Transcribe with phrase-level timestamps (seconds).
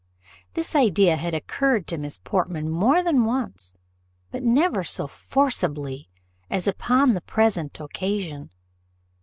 [0.55, 3.77] This idea had occurred to Miss Portman more than once,
[4.31, 6.09] but never so forcibly
[6.49, 8.49] as upon the present occasion.